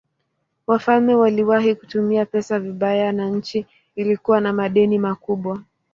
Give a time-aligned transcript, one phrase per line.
[0.67, 3.65] Wafalme waliwahi kutumia pesa vibaya na nchi
[3.95, 5.63] ilikuwa na madeni makubwa.